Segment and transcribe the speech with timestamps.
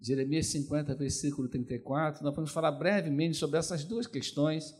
[0.00, 4.74] Jeremias 50, versículo 34, nós vamos falar brevemente sobre essas duas questões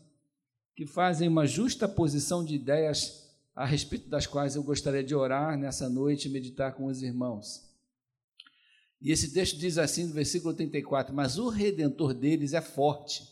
[0.77, 5.59] que fazem uma justa posição de ideias a respeito das quais eu gostaria de orar
[5.59, 7.69] nessa noite e meditar com os irmãos.
[9.03, 13.25] E esse texto diz assim no versículo 34: Mas o redentor deles é forte,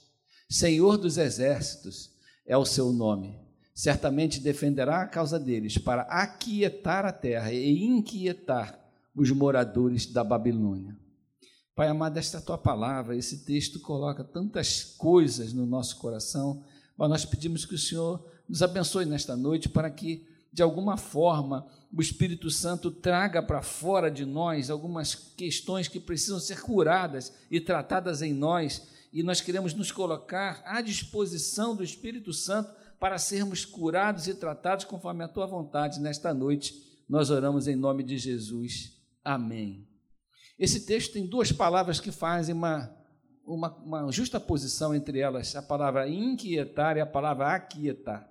[0.48, 2.10] Senhor dos exércitos
[2.44, 3.38] é o seu nome.
[3.72, 8.76] Certamente defenderá a causa deles para aquietar a terra e inquietar
[9.14, 11.05] os moradores da Babilônia.
[11.76, 16.64] Pai amado, esta é tua palavra, esse texto coloca tantas coisas no nosso coração,
[16.96, 21.66] mas nós pedimos que o Senhor nos abençoe nesta noite para que, de alguma forma,
[21.94, 27.60] o Espírito Santo traga para fora de nós algumas questões que precisam ser curadas e
[27.60, 33.66] tratadas em nós, e nós queremos nos colocar à disposição do Espírito Santo para sermos
[33.66, 36.82] curados e tratados conforme a tua vontade nesta noite.
[37.06, 38.92] Nós oramos em nome de Jesus.
[39.22, 39.95] Amém.
[40.58, 42.90] Esse texto tem duas palavras que fazem uma,
[43.44, 48.30] uma, uma justa posição entre elas: a palavra inquietar e a palavra aquietar.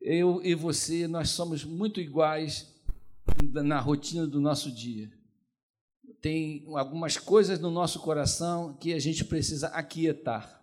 [0.00, 2.74] Eu e você, nós somos muito iguais
[3.52, 5.10] na rotina do nosso dia.
[6.20, 10.62] Tem algumas coisas no nosso coração que a gente precisa aquietar.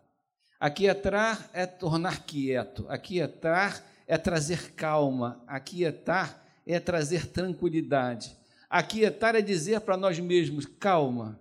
[0.60, 8.36] Aquietar é tornar quieto, aquietar é trazer calma, aquietar é trazer tranquilidade.
[8.76, 11.40] Aquietar é dizer para nós mesmos: calma,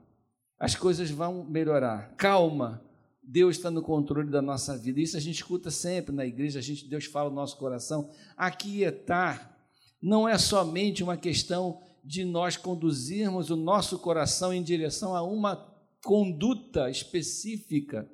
[0.57, 2.81] as coisas vão melhorar, calma,
[3.21, 5.01] Deus está no controle da nossa vida.
[5.01, 8.09] Isso a gente escuta sempre na igreja, a gente, Deus fala no nosso coração.
[8.37, 9.53] Aquietar
[10.01, 15.57] não é somente uma questão de nós conduzirmos o nosso coração em direção a uma
[16.05, 18.09] conduta específica,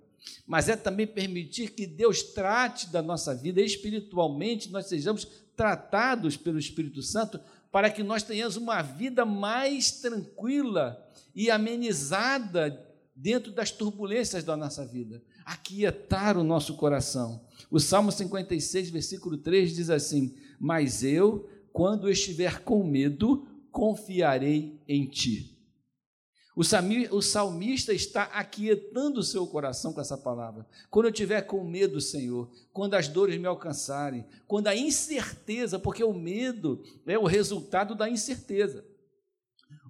[0.46, 6.58] mas é também permitir que Deus trate da nossa vida espiritualmente, nós sejamos tratados pelo
[6.58, 7.38] Espírito Santo
[7.70, 14.84] para que nós tenhamos uma vida mais tranquila e amenizada dentro das turbulências da nossa
[14.84, 15.22] vida.
[15.44, 17.44] Aquietar o nosso coração.
[17.70, 25.06] O Salmo 56, versículo 3 diz assim: Mas eu, quando estiver com medo, confiarei em
[25.06, 25.56] ti.
[26.56, 30.66] O salmista está aquietando o seu coração com essa palavra.
[30.90, 36.02] Quando eu tiver com medo, Senhor, quando as dores me alcançarem, quando a incerteza, porque
[36.02, 38.84] o medo é o resultado da incerteza.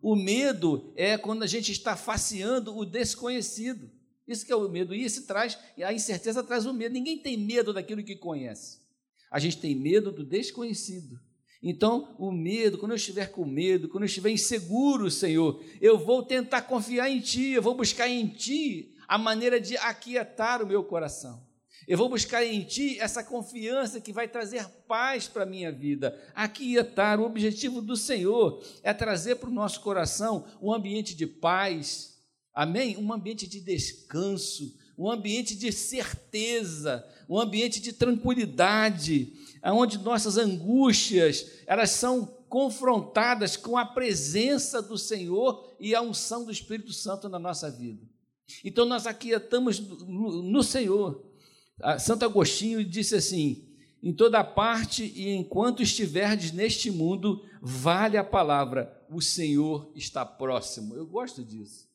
[0.02, 3.90] O medo é quando a gente está faceando o desconhecido.
[4.28, 4.94] Isso que é o medo.
[4.94, 6.92] E isso traz, a incerteza traz o medo.
[6.92, 8.80] Ninguém tem medo daquilo que conhece.
[9.30, 11.18] A gente tem medo do desconhecido.
[11.62, 16.22] Então, o medo, quando eu estiver com medo, quando eu estiver inseguro, Senhor, eu vou
[16.22, 20.82] tentar confiar em Ti, eu vou buscar em Ti a maneira de aquietar o meu
[20.82, 21.46] coração.
[21.86, 26.18] Eu vou buscar em Ti essa confiança que vai trazer paz para a minha vida.
[26.34, 32.22] Aquietar, o objetivo do Senhor é trazer para o nosso coração um ambiente de paz,
[32.54, 32.96] amém?
[32.96, 39.32] Um ambiente de descanso, um ambiente de certeza, um ambiente de tranquilidade,
[39.64, 46.52] onde nossas angústias elas são confrontadas com a presença do Senhor e a unção do
[46.52, 48.06] Espírito Santo na nossa vida.
[48.62, 51.24] Então nós aquietamos no, Senhor.
[51.98, 53.70] Santo Agostinho disse assim:
[54.02, 60.94] em toda parte e enquanto estiverdes neste mundo, vale a palavra, o Senhor está próximo.
[60.94, 61.89] Eu gosto disso.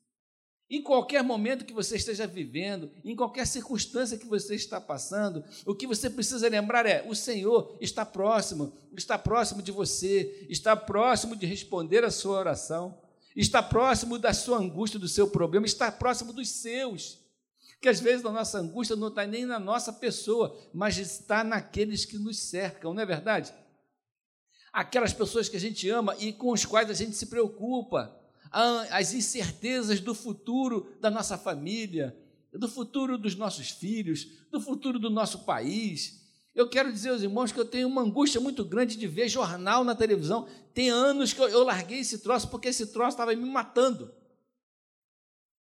[0.67, 5.75] Em qualquer momento que você esteja vivendo, em qualquer circunstância que você está passando, o
[5.75, 11.35] que você precisa lembrar é: o Senhor está próximo, está próximo de você, está próximo
[11.35, 12.99] de responder a sua oração,
[13.35, 17.23] está próximo da sua angústia, do seu problema, está próximo dos seus.
[17.79, 22.05] Que às vezes a nossa angústia não está nem na nossa pessoa, mas está naqueles
[22.05, 23.53] que nos cercam, não é verdade?
[24.73, 28.24] Aquelas pessoas que a gente ama e com os quais a gente se preocupa
[28.89, 32.15] as incertezas do futuro da nossa família,
[32.53, 36.23] do futuro dos nossos filhos, do futuro do nosso país.
[36.53, 39.83] Eu quero dizer aos irmãos que eu tenho uma angústia muito grande de ver jornal
[39.83, 40.47] na televisão.
[40.73, 44.13] Tem anos que eu, larguei esse troço porque esse troço estava me matando.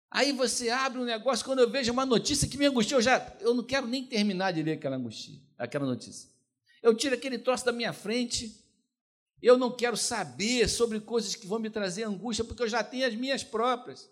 [0.09, 3.37] Aí você abre um negócio, quando eu vejo uma notícia que me angustia, eu já
[3.39, 6.29] eu não quero nem terminar de ler aquela angústia, aquela notícia.
[6.81, 8.60] Eu tiro aquele troço da minha frente,
[9.41, 13.07] eu não quero saber sobre coisas que vão me trazer angústia, porque eu já tenho
[13.07, 14.09] as minhas próprias.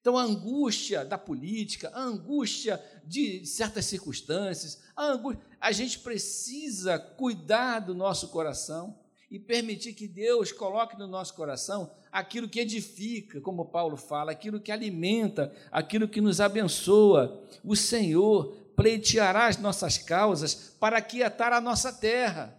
[0.00, 6.98] Então, a angústia da política, a angústia de certas circunstâncias, a, angústia, a gente precisa
[6.98, 8.98] cuidar do nosso coração
[9.30, 14.58] e permitir que Deus coloque no nosso coração aquilo que edifica, como Paulo fala, aquilo
[14.58, 17.44] que alimenta, aquilo que nos abençoa.
[17.62, 22.58] O Senhor pleiteará as nossas causas para quietar a nossa terra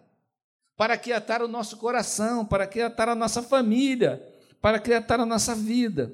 [0.81, 4.19] para aquietar o nosso coração, para aquietar a nossa família,
[4.59, 6.11] para aquietar a nossa vida.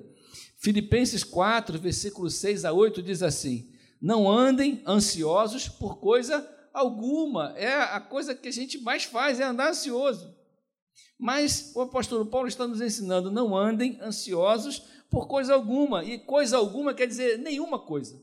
[0.57, 3.71] Filipenses 4, versículos 6 a 8 diz assim:
[4.01, 7.53] Não andem ansiosos por coisa alguma.
[7.55, 10.35] É a coisa que a gente mais faz, é andar ansioso.
[11.17, 14.79] Mas o apóstolo Paulo está nos ensinando: não andem ansiosos
[15.09, 16.03] por coisa alguma.
[16.03, 18.21] E coisa alguma quer dizer nenhuma coisa.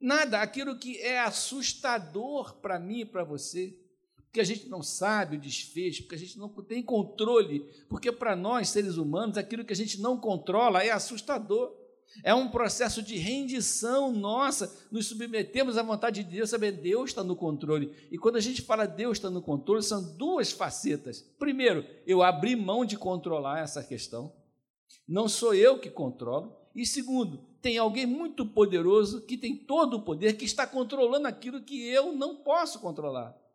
[0.00, 3.76] Nada, aquilo que é assustador para mim e para você,
[4.36, 8.36] porque a gente não sabe o desfecho, porque a gente não tem controle, porque para
[8.36, 11.72] nós, seres humanos, aquilo que a gente não controla é assustador.
[12.22, 17.24] É um processo de rendição nossa, nos submetemos à vontade de Deus, saber Deus está
[17.24, 17.90] no controle.
[18.10, 21.22] E quando a gente fala Deus está no controle, são duas facetas.
[21.38, 24.30] Primeiro, eu abri mão de controlar essa questão.
[25.08, 26.54] Não sou eu que controlo.
[26.74, 31.62] E segundo, tem alguém muito poderoso que tem todo o poder, que está controlando aquilo
[31.62, 33.45] que eu não posso controlar.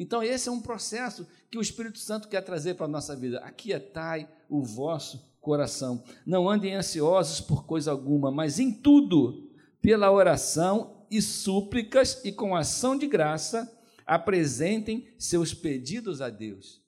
[0.00, 3.38] Então, esse é um processo que o Espírito Santo quer trazer para a nossa vida.
[3.40, 6.02] Aquietai o vosso coração.
[6.24, 9.50] Não andem ansiosos por coisa alguma, mas em tudo,
[9.82, 13.70] pela oração e súplicas e com ação de graça,
[14.06, 16.80] apresentem seus pedidos a Deus.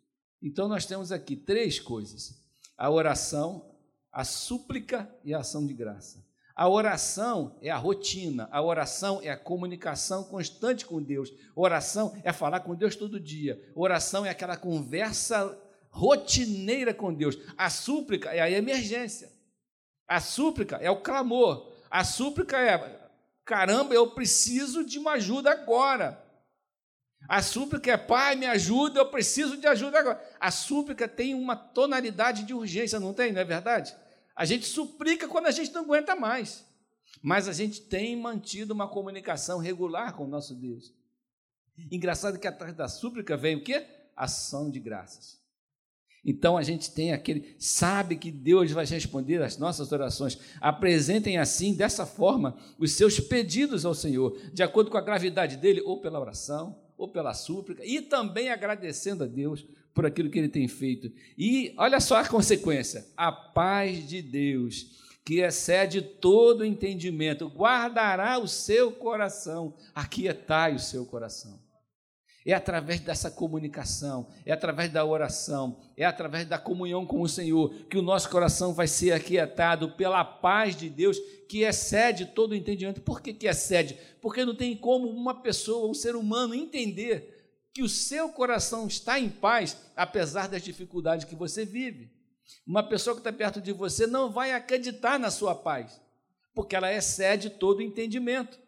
[0.43, 2.43] Então nós temos aqui três coisas:
[2.79, 3.77] a oração,
[4.11, 6.25] a súplica e a ação de graça.
[6.55, 11.33] A oração é a rotina, a oração é a comunicação constante com Deus.
[11.57, 13.61] A oração é falar com Deus todo dia.
[13.75, 15.59] A oração é aquela conversa
[15.89, 17.39] rotineira com Deus.
[17.57, 19.31] A súplica é a emergência.
[20.07, 21.73] A súplica é o clamor.
[21.91, 23.01] A súplica é:
[23.45, 26.23] caramba, eu preciso de uma ajuda agora.
[27.29, 30.37] A súplica é: pai, me ajuda, eu preciso de ajuda agora.
[30.39, 33.33] A súplica tem uma tonalidade de urgência, não tem?
[33.33, 33.95] Não é verdade?
[34.35, 36.65] A gente suplica quando a gente não aguenta mais.
[37.21, 40.93] Mas a gente tem mantido uma comunicação regular com o nosso Deus.
[41.91, 43.87] Engraçado que atrás da súplica vem o quê?
[44.17, 45.41] Ação de graças.
[46.25, 50.39] Então a gente tem aquele, sabe que Deus vai responder às nossas orações.
[50.61, 55.81] Apresentem assim, dessa forma, os seus pedidos ao Senhor, de acordo com a gravidade dele,
[55.81, 60.49] ou pela oração, ou pela súplica, e também agradecendo a Deus por aquilo que ele
[60.49, 61.11] tem feito.
[61.37, 68.49] E olha só a consequência: a paz de Deus, que excede todo entendimento, guardará o
[68.49, 71.61] seu coração, aquietai o seu coração.
[72.45, 77.73] É através dessa comunicação, é através da oração, é através da comunhão com o Senhor
[77.89, 81.19] que o nosso coração vai ser aquietado pela paz de Deus
[81.49, 83.01] que excede todo o entendimento.
[83.01, 83.97] Por que, que excede?
[84.21, 87.32] Porque não tem como uma pessoa, um ser humano, entender
[87.73, 92.11] que o seu coração está em paz, apesar das dificuldades que você vive.
[92.67, 96.01] Uma pessoa que está perto de você não vai acreditar na sua paz,
[96.55, 98.59] porque ela excede todo o entendimento.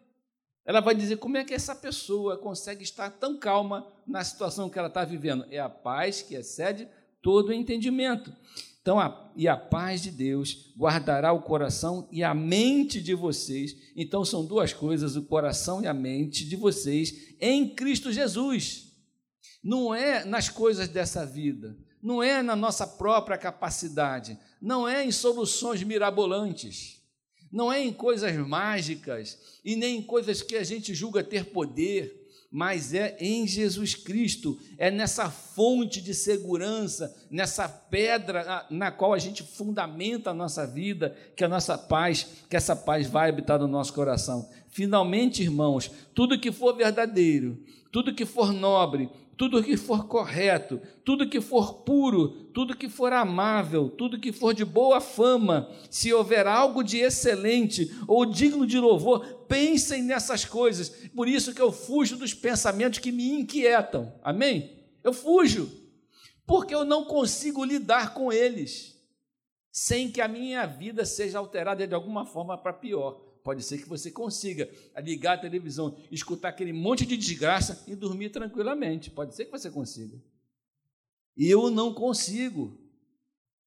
[0.65, 4.79] Ela vai dizer como é que essa pessoa consegue estar tão calma na situação que
[4.79, 5.45] ela está vivendo.
[5.51, 6.89] É a paz que excede
[7.21, 8.33] todo o entendimento.
[8.81, 13.75] Então, a, e a paz de Deus guardará o coração e a mente de vocês.
[13.95, 18.94] Então, são duas coisas: o coração e a mente de vocês em Cristo Jesus.
[19.65, 25.11] Não é nas coisas dessa vida, não é na nossa própria capacidade, não é em
[25.11, 27.03] soluções mirabolantes
[27.55, 32.23] não é em coisas mágicas e nem em coisas que a gente julga ter poder,
[32.51, 39.17] mas é em Jesus Cristo, é nessa fonte de segurança, nessa pedra na qual a
[39.17, 43.67] gente fundamenta a nossa vida, que a nossa paz, que essa paz vai habitar no
[43.67, 44.49] nosso coração.
[44.67, 51.29] Finalmente, irmãos, tudo que for verdadeiro, tudo que for nobre, tudo que for correto, tudo
[51.29, 56.47] que for puro, tudo que for amável, tudo que for de boa fama, se houver
[56.47, 60.89] algo de excelente ou digno de louvor, pensem nessas coisas.
[61.13, 64.13] Por isso que eu fujo dos pensamentos que me inquietam.
[64.23, 64.85] Amém?
[65.03, 65.69] Eu fujo,
[66.45, 68.95] porque eu não consigo lidar com eles
[69.71, 73.21] sem que a minha vida seja alterada de alguma forma para pior.
[73.45, 78.31] Pode ser que você consiga ligar a televisão, escutar aquele monte de desgraça e dormir
[78.31, 79.11] tranquilamente.
[79.11, 80.17] Pode ser que você consiga.
[81.37, 82.75] Eu não consigo.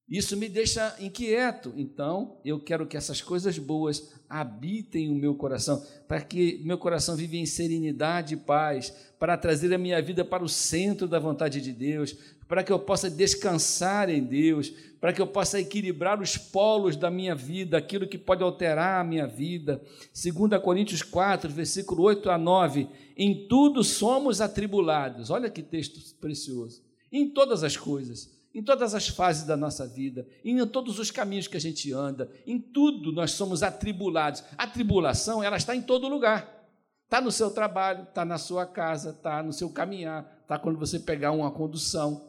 [0.09, 1.73] Isso me deixa inquieto.
[1.77, 7.15] Então, eu quero que essas coisas boas habitem o meu coração, para que meu coração
[7.15, 11.61] viva em serenidade e paz, para trazer a minha vida para o centro da vontade
[11.61, 12.17] de Deus,
[12.49, 17.11] para que eu possa descansar em Deus, para que eu possa equilibrar os polos da
[17.11, 19.81] minha vida, aquilo que pode alterar a minha vida.
[20.13, 25.31] 2 Coríntios 4, versículo 8 a 9: Em tudo somos atribulados.
[25.31, 26.83] Olha que texto precioso.
[27.13, 31.47] Em todas as coisas, em todas as fases da nossa vida, em todos os caminhos
[31.47, 34.43] que a gente anda, em tudo nós somos atribulados.
[34.57, 36.57] A tribulação, ela está em todo lugar.
[37.05, 40.99] Está no seu trabalho, está na sua casa, está no seu caminhar, está quando você
[40.99, 42.28] pegar uma condução,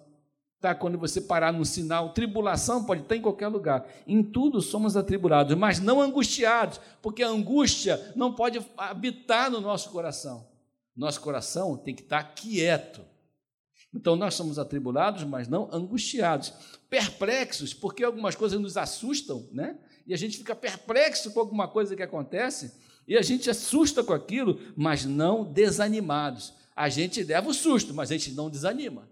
[0.59, 0.75] tá?
[0.75, 3.87] Quando você parar num sinal, tribulação pode estar em qualquer lugar.
[4.05, 9.89] Em tudo somos atribulados, mas não angustiados, porque a angústia não pode habitar no nosso
[9.89, 10.47] coração.
[10.95, 13.01] Nosso coração tem que estar quieto.
[13.93, 16.53] Então nós somos atribulados, mas não angustiados,
[16.89, 19.77] perplexos, porque algumas coisas nos assustam, né?
[20.05, 22.73] E a gente fica perplexo com alguma coisa que acontece,
[23.07, 26.53] e a gente assusta com aquilo, mas não desanimados.
[26.75, 29.09] A gente leva o susto, mas a gente não desanima.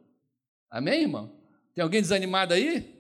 [0.70, 1.32] Amém, irmão?
[1.74, 2.96] Tem alguém desanimado aí?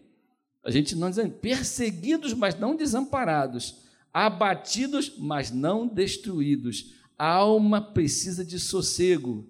[0.64, 1.36] A gente não desanima.
[1.36, 3.84] Perseguidos, mas não desamparados.
[4.14, 6.94] Abatidos, mas não destruídos.
[7.18, 9.48] A alma precisa de sossego.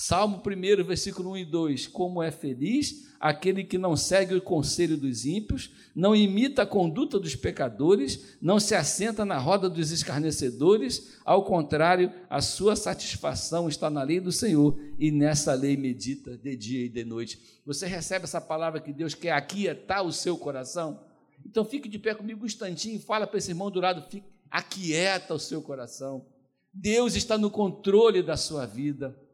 [0.00, 4.96] Salmo 1, versículo 1 e 2: Como é feliz aquele que não segue o conselho
[4.96, 11.18] dos ímpios, não imita a conduta dos pecadores, não se assenta na roda dos escarnecedores,
[11.24, 16.54] ao contrário, a sua satisfação está na lei do Senhor e nessa lei medita de
[16.54, 17.60] dia e de noite.
[17.66, 21.00] Você recebe essa palavra que Deus quer aquietar o seu coração?
[21.44, 24.28] Então fique de pé comigo um instantinho e fala para esse irmão do lado, fique,
[24.48, 26.24] aquieta o seu coração.
[26.72, 29.26] Deus está no controle da sua vida.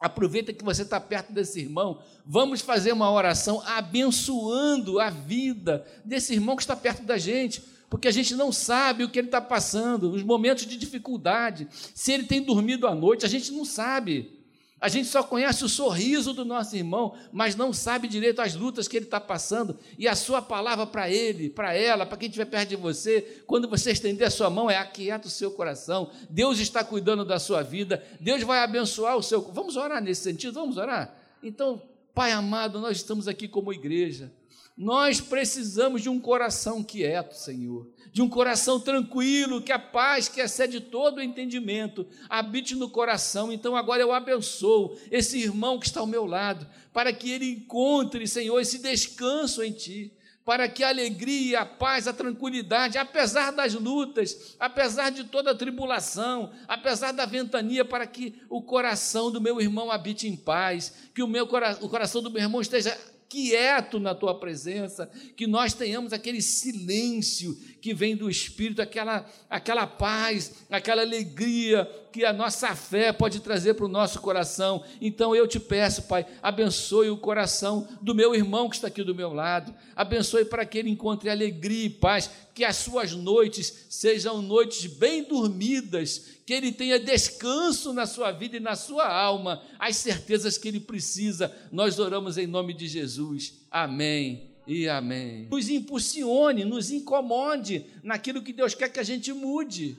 [0.00, 2.00] Aproveita que você está perto desse irmão.
[2.24, 8.06] Vamos fazer uma oração abençoando a vida desse irmão que está perto da gente, porque
[8.06, 12.24] a gente não sabe o que ele está passando, os momentos de dificuldade, se ele
[12.24, 14.37] tem dormido à noite, a gente não sabe.
[14.80, 18.86] A gente só conhece o sorriso do nosso irmão, mas não sabe direito as lutas
[18.86, 19.76] que ele está passando.
[19.98, 23.68] E a sua palavra para ele, para ela, para quem estiver perto de você, quando
[23.68, 26.10] você estender a sua mão, é aquieta o seu coração.
[26.30, 28.04] Deus está cuidando da sua vida.
[28.20, 29.42] Deus vai abençoar o seu.
[29.52, 30.54] Vamos orar nesse sentido?
[30.54, 31.12] Vamos orar?
[31.42, 31.82] Então,
[32.14, 34.32] Pai amado, nós estamos aqui como igreja.
[34.78, 40.40] Nós precisamos de um coração quieto, Senhor de um coração tranquilo, que a paz que
[40.40, 43.52] excede todo o entendimento habite no coração.
[43.52, 48.26] Então agora eu abençoo esse irmão que está ao meu lado, para que ele encontre,
[48.26, 50.12] Senhor, esse descanso em Ti,
[50.44, 55.54] para que a alegria, a paz, a tranquilidade, apesar das lutas, apesar de toda a
[55.54, 61.22] tribulação, apesar da ventania, para que o coração do meu irmão habite em paz, que
[61.22, 65.06] o, meu, o coração do meu irmão esteja quieto na tua presença,
[65.36, 72.24] que nós tenhamos aquele silêncio que vem do Espírito, aquela, aquela paz, aquela alegria que
[72.24, 74.82] a nossa fé pode trazer para o nosso coração.
[75.00, 79.14] Então eu te peço, Pai, abençoe o coração do meu irmão que está aqui do
[79.14, 84.42] meu lado, abençoe para que ele encontre alegria e paz, que as suas noites sejam
[84.42, 89.96] noites bem dormidas, que ele tenha descanso na sua vida e na sua alma, as
[89.96, 91.54] certezas que ele precisa.
[91.70, 93.54] Nós oramos em nome de Jesus.
[93.70, 95.48] Amém e amém.
[95.50, 99.96] Nos impulsione, nos incomode naquilo que Deus quer que a gente mude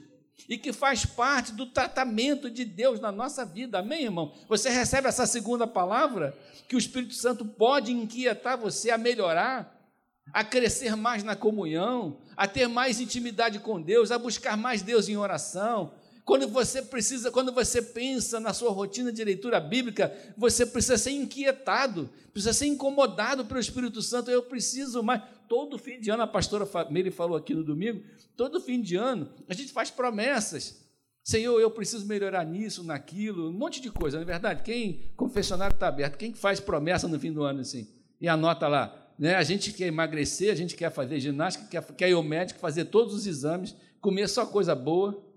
[0.48, 3.80] e que faz parte do tratamento de Deus na nossa vida.
[3.80, 4.32] Amém, irmão?
[4.48, 9.76] Você recebe essa segunda palavra que o Espírito Santo pode inquietar você a melhorar,
[10.32, 15.08] a crescer mais na comunhão, a ter mais intimidade com Deus, a buscar mais Deus
[15.08, 15.92] em oração,
[16.30, 21.10] quando você precisa, quando você pensa na sua rotina de leitura bíblica, você precisa ser
[21.10, 24.30] inquietado, precisa ser incomodado pelo Espírito Santo.
[24.30, 25.22] Eu preciso mais.
[25.48, 28.04] Todo fim de ano, a pastora Meire falou aqui no domingo,
[28.36, 30.88] todo fim de ano, a gente faz promessas.
[31.24, 34.62] Senhor, eu preciso melhorar nisso, naquilo, um monte de coisa, não é verdade?
[34.62, 37.88] Quem, confessionário está aberto, quem faz promessa no fim do ano assim?
[38.20, 39.34] E anota lá, né?
[39.34, 42.84] A gente quer emagrecer, a gente quer fazer ginástica, quer, quer ir ao médico, fazer
[42.84, 45.28] todos os exames, comer só coisa boa,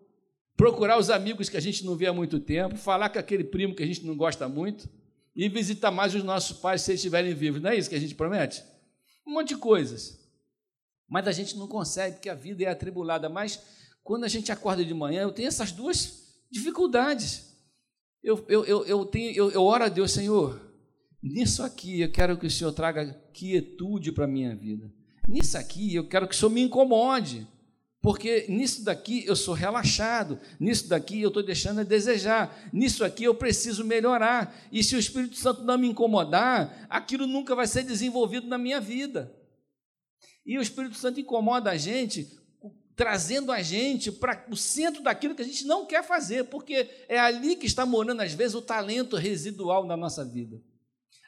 [0.63, 3.75] procurar os amigos que a gente não vê há muito tempo, falar com aquele primo
[3.75, 4.87] que a gente não gosta muito
[5.35, 7.61] e visitar mais os nossos pais se eles estiverem vivos.
[7.61, 8.63] Não é isso que a gente promete?
[9.27, 10.17] Um monte de coisas.
[11.09, 13.27] Mas a gente não consegue, porque a vida é atribulada.
[13.27, 13.61] Mas
[14.05, 17.57] quando a gente acorda de manhã, eu tenho essas duas dificuldades.
[18.23, 20.61] Eu, eu, eu, eu, tenho, eu, eu oro a Deus, Senhor,
[21.21, 24.89] nisso aqui eu quero que o Senhor traga quietude para a minha vida.
[25.27, 27.45] Nisso aqui eu quero que o Senhor me incomode.
[28.03, 33.23] Porque nisso daqui eu sou relaxado, nisso daqui eu estou deixando a desejar, nisso aqui
[33.23, 34.53] eu preciso melhorar.
[34.69, 38.81] E se o Espírito Santo não me incomodar, aquilo nunca vai ser desenvolvido na minha
[38.81, 39.33] vida.
[40.45, 42.27] E o Espírito Santo incomoda a gente,
[42.93, 47.17] trazendo a gente para o centro daquilo que a gente não quer fazer, porque é
[47.17, 50.61] ali que está morando, às vezes, o talento residual da nossa vida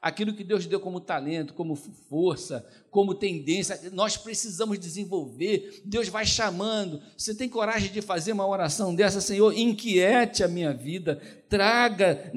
[0.05, 5.81] aquilo que Deus deu como talento, como força, como tendência, nós precisamos desenvolver.
[5.83, 7.01] Deus vai chamando.
[7.17, 9.51] Você tem coragem de fazer uma oração dessa, Senhor?
[9.57, 11.19] Inquiete a minha vida,
[11.49, 12.31] traga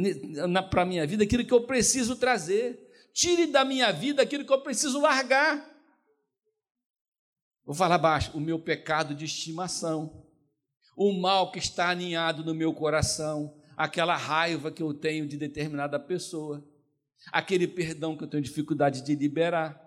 [0.70, 4.52] para a minha vida aquilo que eu preciso trazer, tire da minha vida aquilo que
[4.52, 5.62] eu preciso largar.
[7.66, 10.24] Vou falar baixo: o meu pecado de estimação,
[10.96, 16.00] o mal que está aninhado no meu coração, aquela raiva que eu tenho de determinada
[16.00, 16.66] pessoa
[17.32, 19.80] aquele perdão que eu tenho dificuldade de liberar,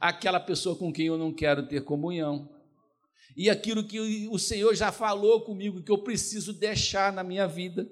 [0.00, 2.48] aquela pessoa com quem eu não quero ter comunhão,
[3.36, 7.86] e aquilo que o Senhor já falou comigo que eu preciso deixar na minha vida.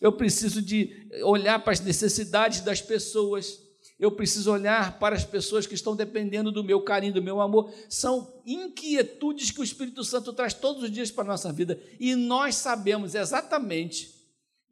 [0.00, 3.60] Eu preciso de olhar para as necessidades das pessoas.
[4.00, 7.72] Eu preciso olhar para as pessoas que estão dependendo do meu carinho, do meu amor.
[7.88, 11.80] São inquietudes que o Espírito Santo traz todos os dias para a nossa vida.
[12.00, 14.12] E nós sabemos exatamente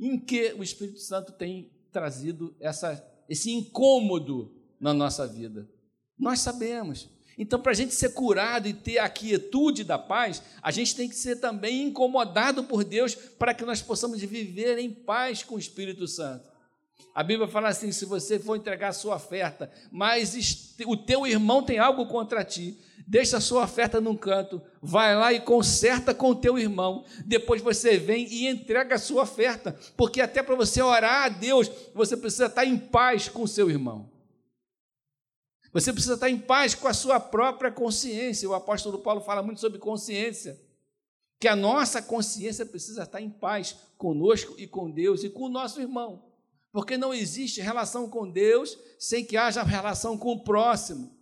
[0.00, 5.68] em que o Espírito Santo tem trazido essa, esse incômodo na nossa vida.
[6.18, 7.08] Nós sabemos.
[7.36, 11.08] Então, para a gente ser curado e ter a quietude da paz, a gente tem
[11.08, 15.58] que ser também incomodado por Deus para que nós possamos viver em paz com o
[15.58, 16.50] Espírito Santo.
[17.14, 21.62] A Bíblia fala assim: se você for entregar a sua oferta, mas o teu irmão
[21.62, 22.76] tem algo contra ti,
[23.08, 27.04] deixa a sua oferta num canto, vai lá e conserta com o teu irmão.
[27.24, 31.70] Depois você vem e entrega a sua oferta, porque até para você orar a Deus,
[31.94, 34.10] você precisa estar em paz com o seu irmão.
[35.72, 38.48] Você precisa estar em paz com a sua própria consciência.
[38.48, 40.60] O apóstolo Paulo fala muito sobre consciência.
[41.40, 45.48] Que a nossa consciência precisa estar em paz conosco e com Deus e com o
[45.48, 46.24] nosso irmão.
[46.72, 51.17] Porque não existe relação com Deus sem que haja relação com o próximo.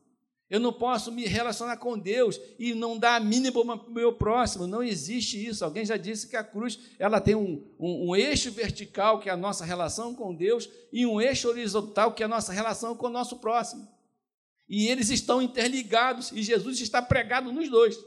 [0.48, 4.12] Eu não posso me relacionar com Deus e não dar a mínima para o meu
[4.12, 4.66] próximo.
[4.66, 5.64] Não existe isso.
[5.64, 9.32] Alguém já disse que a cruz ela tem um, um, um, eixo vertical, que é
[9.32, 13.06] a nossa relação com Deus, e um eixo horizontal, que é a nossa relação com
[13.06, 13.88] o nosso próximo.
[14.68, 17.98] E eles estão interligados e Jesus está pregado nos dois.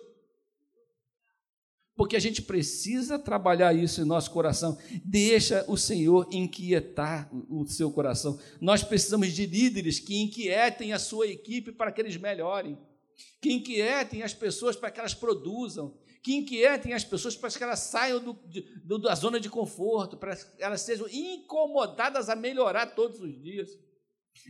[1.99, 4.77] Porque a gente precisa trabalhar isso em nosso coração.
[5.03, 8.39] Deixa o Senhor inquietar o seu coração.
[8.61, 12.77] Nós precisamos de líderes que inquietem a sua equipe para que eles melhorem,
[13.41, 17.79] que inquietem as pessoas para que elas produzam, que inquietem as pessoas para que elas
[17.79, 18.39] saiam do,
[18.81, 23.77] do, da zona de conforto, para que elas sejam incomodadas a melhorar todos os dias.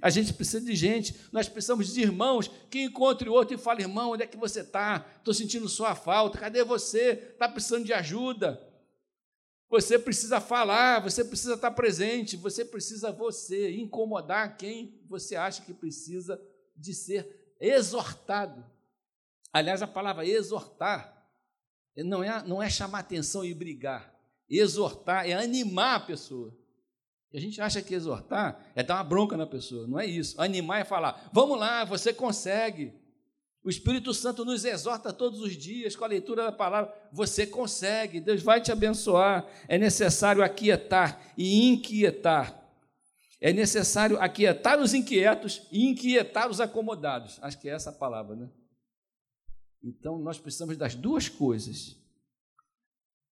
[0.01, 3.83] A gente precisa de gente, nós precisamos de irmãos que encontre o outro e fale:
[3.83, 5.05] irmão, onde é que você está?
[5.17, 7.11] Estou sentindo sua falta, cadê você?
[7.33, 8.65] Está precisando de ajuda.
[9.69, 15.73] Você precisa falar, você precisa estar presente, você precisa você incomodar quem você acha que
[15.73, 16.41] precisa
[16.75, 18.65] de ser exortado.
[19.53, 21.19] Aliás, a palavra exortar
[21.95, 24.15] não é, não é chamar atenção e brigar.
[24.49, 26.57] Exortar é animar a pessoa.
[27.31, 30.39] E a gente acha que exortar é dar uma bronca na pessoa, não é isso.
[30.41, 32.93] Animar é falar, vamos lá, você consegue.
[33.63, 36.93] O Espírito Santo nos exorta todos os dias com a leitura da palavra.
[37.11, 39.45] Você consegue, Deus vai te abençoar.
[39.67, 42.57] É necessário aquietar e inquietar.
[43.41, 47.37] É necessário aquietar os inquietos e inquietar os acomodados.
[47.41, 48.49] Acho que é essa a palavra, né?
[49.83, 51.97] Então nós precisamos das duas coisas.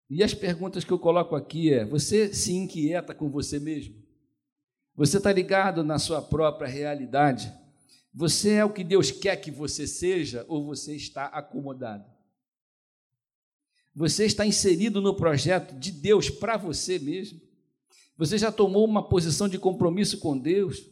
[0.08, 3.94] E as perguntas que eu coloco aqui é: você se inquieta com você mesmo?
[4.96, 7.52] Você está ligado na sua própria realidade?
[8.12, 12.04] Você é o que Deus quer que você seja ou você está acomodado?
[13.94, 17.40] Você está inserido no projeto de Deus para você mesmo?
[18.16, 20.88] Você já tomou uma posição de compromisso com Deus?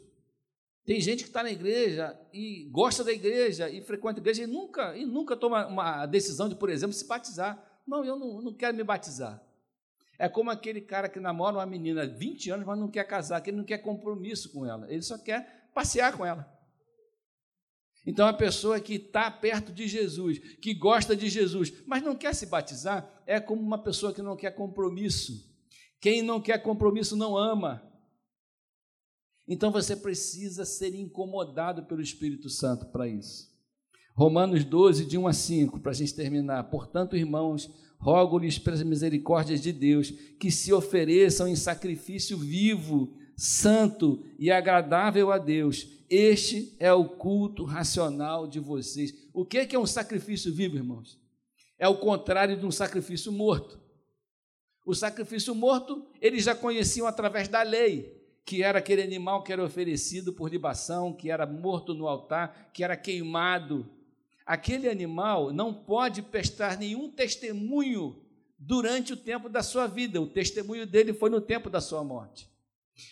[0.85, 4.47] Tem gente que está na igreja e gosta da igreja e frequenta a igreja e
[4.49, 7.72] nunca, e nunca toma uma decisão de, por exemplo, se batizar.
[7.87, 9.43] Não, eu não, não quero me batizar.
[10.19, 13.41] É como aquele cara que namora uma menina há 20 anos, mas não quer casar,
[13.41, 16.49] que ele não quer compromisso com ela, ele só quer passear com ela.
[18.05, 22.35] Então, a pessoa que está perto de Jesus, que gosta de Jesus, mas não quer
[22.35, 25.49] se batizar, é como uma pessoa que não quer compromisso.
[26.01, 27.81] Quem não quer compromisso não ama.
[29.47, 33.52] Então, você precisa ser incomodado pelo Espírito Santo para isso.
[34.15, 36.65] Romanos 12, de 1 a 5, para a gente terminar.
[36.65, 44.51] Portanto, irmãos, rogo-lhes pelas misericórdias de Deus que se ofereçam em sacrifício vivo, santo e
[44.51, 45.89] agradável a Deus.
[46.11, 49.15] Este é o culto racional de vocês.
[49.33, 51.19] O que é um sacrifício vivo, irmãos?
[51.79, 53.81] É o contrário de um sacrifício morto.
[54.85, 59.65] O sacrifício morto, eles já conheciam através da lei, que era aquele animal que era
[59.65, 63.89] oferecido por libação, que era morto no altar, que era queimado
[64.53, 68.23] aquele animal não pode prestar nenhum testemunho
[68.59, 70.21] durante o tempo da sua vida.
[70.21, 72.47] O testemunho dele foi no tempo da sua morte.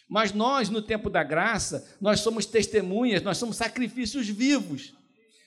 [0.07, 4.93] Mas nós, no tempo da graça, nós somos testemunhas, nós somos sacrifícios vivos.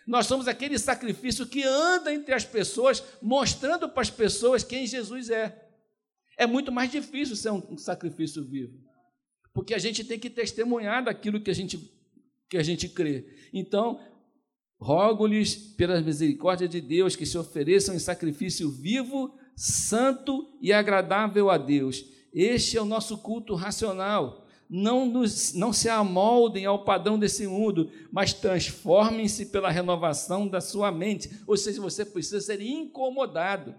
[0.08, 5.30] Nós somos aquele sacrifício que anda entre as pessoas, mostrando para as pessoas quem Jesus
[5.30, 5.70] é.
[6.36, 8.74] É muito mais difícil ser um sacrifício vivo,
[9.54, 11.78] porque a gente tem que testemunhar daquilo que a gente,
[12.50, 13.28] que a gente crê.
[13.54, 14.00] Então,
[14.84, 21.58] Rogo-lhes, pela misericórdia de Deus, que se ofereçam em sacrifício vivo, santo e agradável a
[21.58, 22.04] Deus.
[22.34, 24.46] Este é o nosso culto racional.
[24.70, 30.92] não, nos, não se amoldem ao padrão desse mundo, mas transformem-se pela renovação da sua
[30.92, 31.32] mente.
[31.48, 33.76] Ou seja, você precisa ser incomodado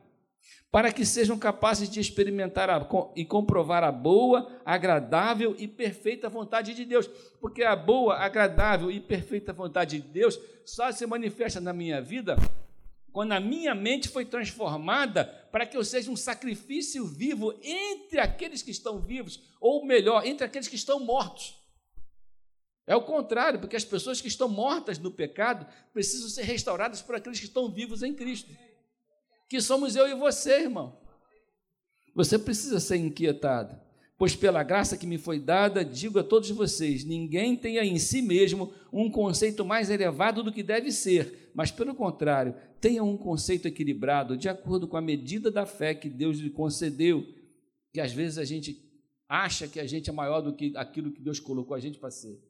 [0.70, 6.74] para que sejam capazes de experimentar a, e comprovar a boa, agradável e perfeita vontade
[6.74, 7.06] de Deus.
[7.40, 12.36] Porque a boa, agradável e perfeita vontade de Deus só se manifesta na minha vida
[13.14, 18.60] quando a minha mente foi transformada para que eu seja um sacrifício vivo entre aqueles
[18.60, 21.54] que estão vivos, ou melhor, entre aqueles que estão mortos.
[22.84, 27.14] É o contrário, porque as pessoas que estão mortas no pecado precisam ser restauradas por
[27.14, 28.50] aqueles que estão vivos em Cristo.
[29.54, 30.98] Que somos eu e você, irmão.
[32.12, 33.80] Você precisa ser inquietado.
[34.18, 38.20] Pois pela graça que me foi dada, digo a todos vocês: ninguém tenha em si
[38.20, 43.68] mesmo um conceito mais elevado do que deve ser, mas pelo contrário, tenha um conceito
[43.68, 47.24] equilibrado, de acordo com a medida da fé que Deus lhe concedeu.
[47.92, 48.76] Que às vezes a gente
[49.28, 52.10] acha que a gente é maior do que aquilo que Deus colocou a gente para
[52.10, 52.42] ser.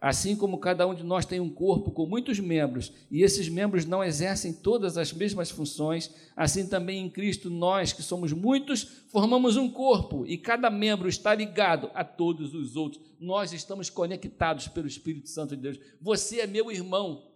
[0.00, 3.86] Assim como cada um de nós tem um corpo com muitos membros, e esses membros
[3.86, 9.56] não exercem todas as mesmas funções, assim também em Cristo nós, que somos muitos, formamos
[9.56, 13.02] um corpo, e cada membro está ligado a todos os outros.
[13.18, 15.78] Nós estamos conectados pelo Espírito Santo de Deus.
[16.02, 17.32] Você é meu irmão.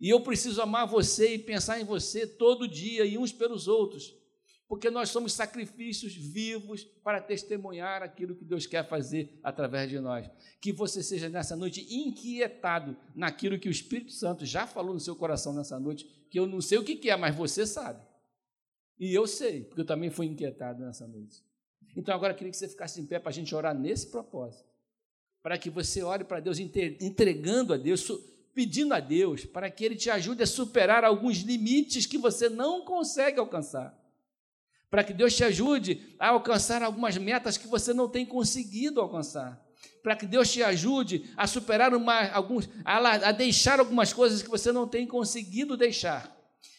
[0.00, 4.14] E eu preciso amar você e pensar em você todo dia e uns pelos outros
[4.68, 10.28] porque nós somos sacrifícios vivos para testemunhar aquilo que Deus quer fazer através de nós.
[10.60, 15.14] Que você seja nessa noite inquietado naquilo que o Espírito Santo já falou no seu
[15.14, 18.02] coração nessa noite, que eu não sei o que é, mas você sabe.
[18.98, 21.44] E eu sei, porque eu também fui inquietado nessa noite.
[21.96, 24.68] Então agora eu queria que você ficasse em pé para a gente orar nesse propósito.
[25.42, 28.10] Para que você ore para Deus, entregando a Deus,
[28.52, 32.84] pedindo a Deus, para que Ele te ajude a superar alguns limites que você não
[32.84, 34.05] consegue alcançar
[34.90, 39.60] para que Deus te ajude a alcançar algumas metas que você não tem conseguido alcançar,
[40.02, 44.48] para que Deus te ajude a superar uma, alguns, a, a deixar algumas coisas que
[44.48, 46.34] você não tem conseguido deixar.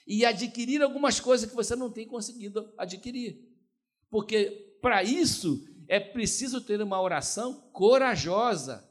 [0.05, 3.41] E adquirir algumas coisas que você não tem conseguido adquirir,
[4.09, 8.89] porque para isso é preciso ter uma oração corajosa,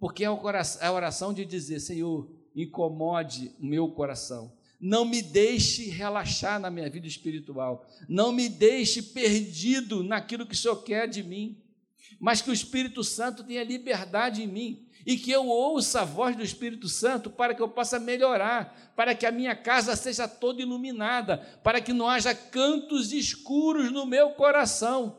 [0.00, 6.60] porque é a oração de dizer: Senhor, incomode o meu coração não me deixe relaxar
[6.60, 7.86] na minha vida espiritual.
[8.08, 11.56] Não me deixe perdido naquilo que o Senhor quer de mim.
[12.20, 16.34] Mas que o Espírito Santo tenha liberdade em mim e que eu ouça a voz
[16.34, 20.60] do Espírito Santo para que eu possa melhorar, para que a minha casa seja toda
[20.60, 25.16] iluminada, para que não haja cantos escuros no meu coração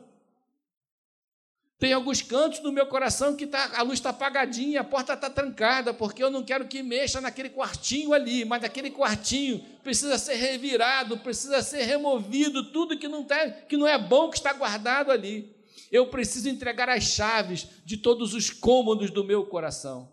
[1.78, 5.30] tem alguns cantos do meu coração que tá, a luz está apagadinha, a porta está
[5.30, 10.34] trancada, porque eu não quero que mexa naquele quartinho ali, mas aquele quartinho precisa ser
[10.34, 15.12] revirado, precisa ser removido, tudo que não, tá, que não é bom que está guardado
[15.12, 15.56] ali.
[15.90, 20.10] Eu preciso entregar as chaves de todos os cômodos do meu coração.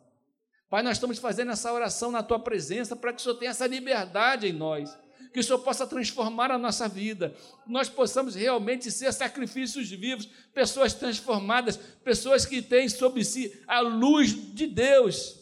[0.70, 3.66] Pai, nós estamos fazendo essa oração na tua presença para que o Senhor tenha essa
[3.66, 4.96] liberdade em nós
[5.36, 7.36] que o Senhor possa transformar a nossa vida,
[7.68, 14.34] nós possamos realmente ser sacrifícios vivos, pessoas transformadas, pessoas que têm sobre si a luz
[14.56, 15.36] de Deus.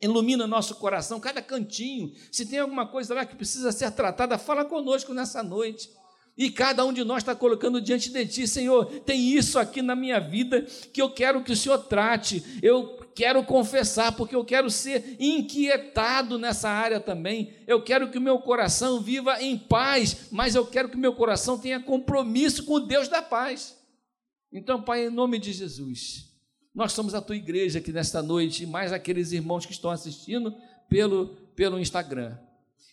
[0.00, 2.10] Ilumina nosso coração, cada cantinho.
[2.32, 5.90] Se tem alguma coisa lá que precisa ser tratada, fala conosco nessa noite.
[6.34, 9.94] E cada um de nós está colocando diante de Ti, Senhor, tem isso aqui na
[9.94, 12.42] minha vida que eu quero que o Senhor trate.
[12.62, 17.52] Eu quero confessar, porque eu quero ser inquietado nessa área também.
[17.66, 21.12] Eu quero que o meu coração viva em paz, mas eu quero que o meu
[21.12, 23.76] coração tenha compromisso com o Deus da paz.
[24.52, 26.32] Então, Pai, em nome de Jesus,
[26.72, 30.54] nós somos a tua igreja aqui nesta noite, mais aqueles irmãos que estão assistindo
[30.88, 32.38] pelo, pelo Instagram.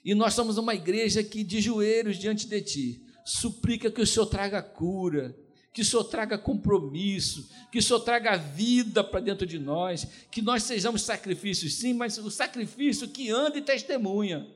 [0.04, 4.26] E nós somos uma igreja que, de joelhos diante de ti, suplica que o Senhor
[4.26, 5.38] traga cura,
[5.76, 10.42] que o Senhor traga compromisso, que o Senhor traga vida para dentro de nós, que
[10.42, 14.48] nós sejamos sacrifícios, sim, mas o sacrifício que anda e testemunha,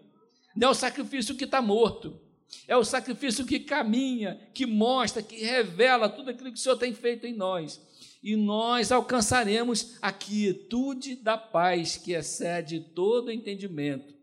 [0.55, 2.17] não é o sacrifício que está morto,
[2.65, 6.93] é o sacrifício que caminha, que mostra, que revela tudo aquilo que o Senhor tem
[6.93, 7.81] feito em nós.
[8.23, 14.13] E nós alcançaremos a quietude da paz que excede todo entendimento,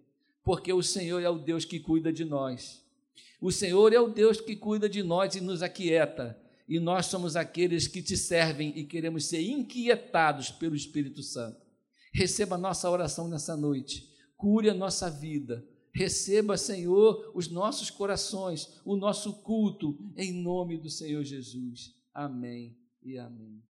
[0.43, 2.83] porque o Senhor é o Deus que cuida de nós.
[3.39, 7.37] O Senhor é o Deus que cuida de nós e nos aquieta e nós somos
[7.37, 11.61] aqueles que te servem e queremos ser inquietados pelo Espírito Santo.
[12.13, 18.81] Receba a nossa oração nessa noite, cure a nossa vida, receba, Senhor, os nossos corações,
[18.85, 21.95] o nosso culto, em nome do Senhor Jesus.
[22.13, 23.63] Amém e amém.